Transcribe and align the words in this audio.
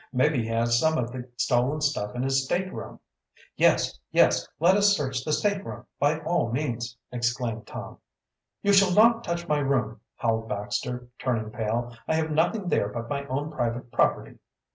"Maybe 0.11 0.41
he 0.41 0.47
has 0.47 0.79
some 0.79 0.97
of 0.97 1.11
the 1.11 1.29
stolen 1.37 1.79
stuff 1.79 2.15
in 2.15 2.23
his 2.23 2.43
stateroom." 2.43 2.99
"Yes, 3.55 3.99
yes, 4.09 4.47
let 4.59 4.75
us 4.75 4.97
search 4.97 5.23
the 5.23 5.31
stateroom: 5.31 5.85
by 5.99 6.21
all 6.21 6.51
means!" 6.51 6.97
exclaimed 7.11 7.67
Tom. 7.67 7.99
"You 8.63 8.73
shall 8.73 8.95
not 8.95 9.23
touch 9.23 9.47
my 9.47 9.59
room!" 9.59 9.99
howled 10.15 10.49
Baxter, 10.49 11.07
turning 11.19 11.51
pale. 11.51 11.95
"I 12.07 12.15
have 12.15 12.31
nothing 12.31 12.67
there 12.67 12.87
but 12.89 13.11
my 13.11 13.27
own 13.27 13.51
private 13.51 13.91
property." 13.91 14.39